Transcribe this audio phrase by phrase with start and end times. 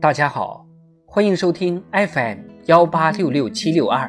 [0.00, 0.64] 大家好，
[1.06, 4.08] 欢迎收听 FM 幺八六六七六二。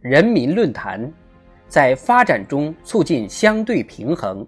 [0.00, 1.12] 人民论坛，
[1.66, 4.46] 在发展中促进相对平衡。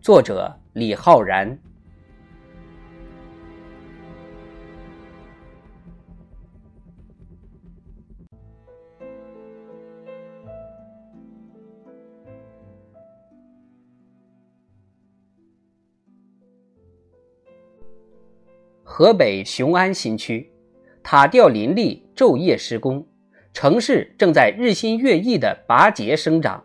[0.00, 1.58] 作者：李浩然。
[18.96, 20.52] 河北雄安新区，
[21.02, 23.04] 塔吊林立，昼夜施工，
[23.52, 26.62] 城市正在日新月异的拔节生长。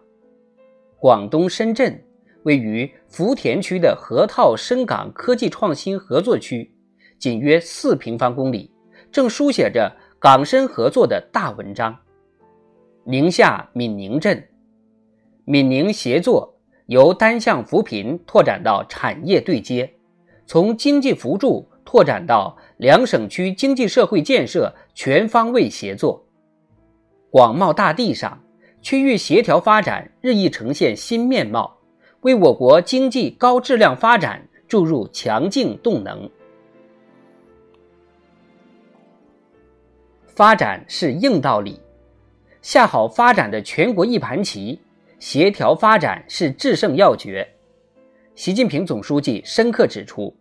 [0.99, 1.99] 广东深圳
[2.43, 6.71] 位于福田区的河套深港科技创新合作区，
[7.17, 8.69] 仅约四平方公里，
[9.11, 11.97] 正书写着港深合作的大文章。
[13.05, 14.47] 宁夏闽宁镇，
[15.45, 19.91] 闽宁协作由单向扶贫拓展到产业对接，
[20.45, 21.67] 从经济扶助。
[21.89, 26.23] 拓展到两省区经济社会建设全方位协作，
[27.31, 28.39] 广袤大地上，
[28.79, 31.79] 区域协调发展日益呈现新面貌，
[32.21, 36.29] 为我国经济高质量发展注入强劲动能。
[40.27, 41.81] 发展是硬道理，
[42.61, 44.79] 下好发展的全国一盘棋，
[45.17, 47.49] 协调发展是制胜要诀。
[48.35, 50.31] 习近平总书记深刻指出。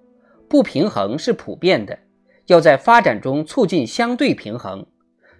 [0.48, 1.98] 不平衡是普遍的，
[2.46, 4.86] 要在发展中促进相对平衡，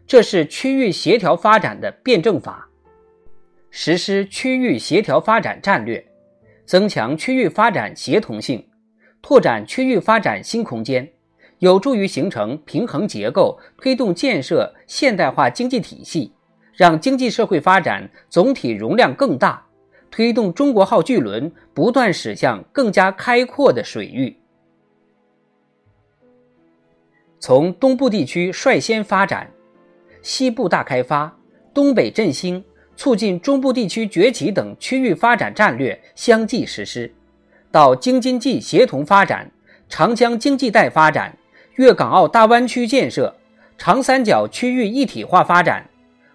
[0.06, 2.68] 这是区域协调发展的辩证法。
[3.70, 6.04] 实施区域协调发展战略，
[6.64, 8.66] 增强区域发展协同性，
[9.22, 11.10] 拓展区域发展新空间，
[11.58, 16.32] 有助于形成平衡结构，推动建设现代化经济体系，
[16.74, 19.66] 让经济社会发展总体容量更大，
[20.10, 24.37] 推动中国号巨轮不断驶向更加开阔的水域。
[27.40, 29.48] 从东部地区率先发展，
[30.22, 31.32] 西部大开发、
[31.72, 32.62] 东北振兴、
[32.96, 37.12] 促进中部地区崛起等区域发展战略相继实施，
[37.70, 39.48] 到京津冀协同发展、
[39.88, 41.36] 长江经济带发展、
[41.76, 43.32] 粤港澳大湾区建设、
[43.76, 45.88] 长三角区域一体化发展、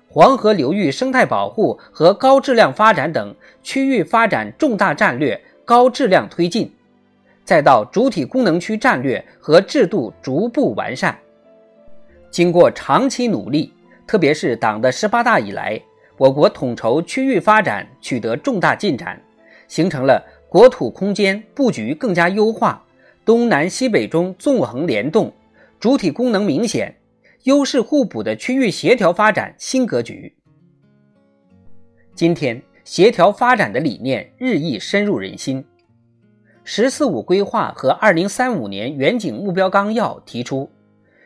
[0.08, 6.74] 黄河流域生态保护和高质量发展等区域发展重大战略高质量推进。
[7.44, 11.18] 再到主体功能区战略和制度逐步完善，
[12.31, 13.74] 经过长期努力，
[14.08, 15.80] 特别是党的十八大以来，
[16.18, 19.22] 我国统筹区域发展取得重大进展，
[19.68, 22.81] 形成了国土空间布局更加优化、
[23.26, 25.31] 东南西北中纵横联动、
[25.80, 26.96] 主体功能明显、
[27.44, 30.34] 优势互补的区域协调发展新格局。
[32.16, 35.66] 今天，协调发展的理念日益深入人心。
[36.63, 40.69] “十四五”规划和二零三五年远景目标纲要提出，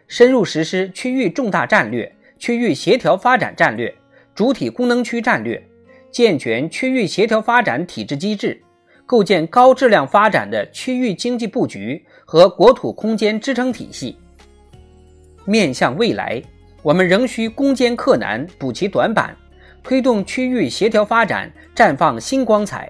[0.08, 3.94] 深入实施区域重大战略、区域协调发展战略、
[4.34, 5.62] 主体功能区战略，
[6.12, 8.60] 健全区域协调发展体制机制，
[9.06, 14.18] 构建高质量发展的区域经济布局和国土空间支撑体系。
[15.46, 16.42] 面向未来，
[16.82, 19.36] 我们仍需攻坚克难，补齐短板，
[19.84, 22.90] 推动区域协调发展绽放新光彩。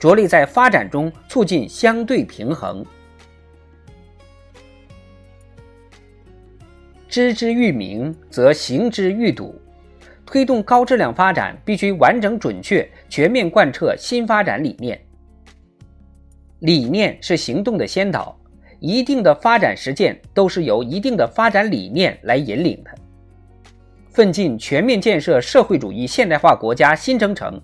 [0.00, 2.82] 着力在发展中促进相对平衡。
[7.06, 9.60] 知之愈明，则行之愈笃。
[10.24, 14.98] 推动高质量发展，必须完整、准确、全面贯彻新发展理念。
[16.60, 18.34] 理念是行动的先导，
[18.78, 22.90] 一定的发展实践都是由一定的发展理念来引领的。
[24.08, 27.60] 奋进全面建设社会主义现代化国家新征程。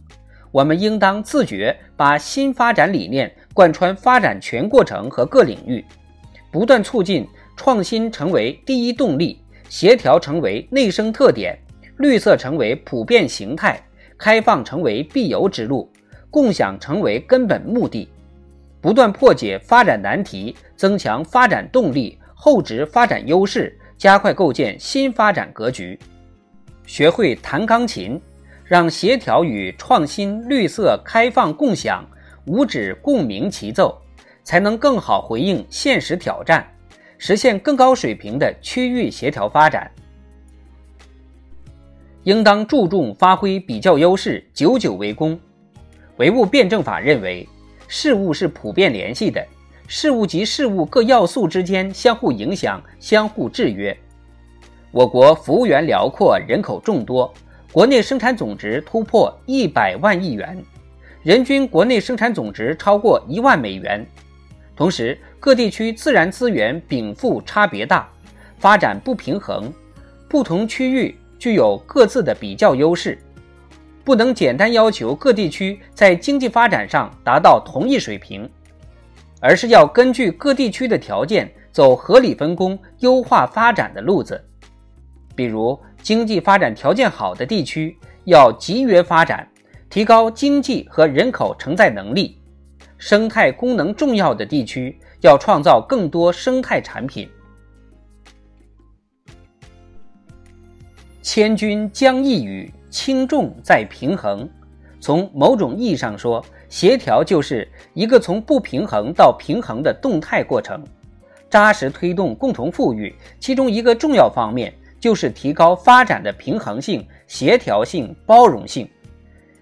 [0.52, 5.84] 我们应当自觉把新发展理念贯穿发展全过程和各领域，
[6.50, 7.26] 不断促进
[7.56, 11.58] 创新成为第一动力，协调成为内生特点，
[11.96, 13.82] 绿色成为普遍形态，
[14.18, 15.90] 开放成为必由之路，
[16.30, 18.08] 共享成为根本目的。
[18.80, 25.98] 不断破解发展难题，增强发展动力，厚植发展优势，加快构建新发展格局。
[26.84, 28.20] 学会弹钢琴。
[28.68, 32.04] 让协调与创新、绿色、开放、共享
[32.46, 33.96] 五指共鸣齐奏，
[34.42, 36.66] 才能更好回应现实挑战，
[37.16, 39.90] 实现更高水平的区域协调发展。
[42.24, 45.38] 应当注重发挥比较优势，久久为功。
[46.16, 47.48] 唯物辩证法认为，
[47.86, 49.46] 事物是普遍联系的，
[49.86, 53.96] 事物及事物各要素之间相互影响、相互制约。
[54.90, 57.32] 我国幅员辽阔，人口众多，
[57.72, 60.64] 国内生产总值突破一百万亿元，
[61.22, 64.06] 人均国内生产总值超过一万美元。
[64.74, 68.08] 同时，各地区自然资源禀赋差别大，
[68.58, 69.72] 发展不平衡，
[70.28, 73.18] 不同区域具有各自的比较优势，
[74.04, 78.48] 不能简单要求各地区在经济发展上达到同一水平，
[79.40, 84.42] 而是要根据各地区的条件走合理分工、优化发展的路子。
[85.34, 89.44] 比如，经济发展条件好的地区要集约发展，
[89.90, 92.40] 提高经济和人口承载能力。
[92.96, 97.28] 生态功能重要的地区要创造更多生态产品。
[101.22, 104.48] 千钧将一羽，轻重在平衡。
[105.00, 110.84] 从某种意义上说，协调就是一个从不平衡到平衡的动态过程。
[111.50, 114.72] 扎实推动共同富裕，其中一个重要方面
[115.06, 118.90] 就是提高发展的平衡性、协调性、包容性，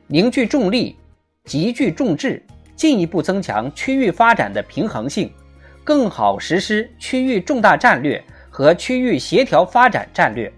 [0.06, 0.96] 凝聚重力，
[1.44, 2.42] 集聚众智。
[2.74, 5.30] 进一步增强区域发展的平衡性，
[5.84, 10.50] 更好实施区域重大战略和区域协调发展战略，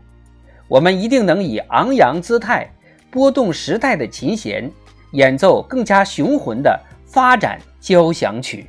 [0.69, 2.73] 我们一定能以昂扬姿态，
[3.11, 4.71] 拨动时代的琴弦，
[5.15, 8.65] 演奏更加雄浑的发展交响曲。